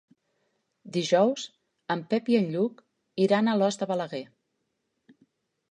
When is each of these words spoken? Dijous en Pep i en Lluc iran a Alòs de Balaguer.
Dijous 0.95 1.43
en 1.97 2.01
Pep 2.15 2.33
i 2.35 2.39
en 2.41 2.49
Lluc 2.57 2.81
iran 3.27 3.49
a 3.53 3.57
Alòs 3.61 3.81
de 3.83 3.91
Balaguer. 3.95 4.25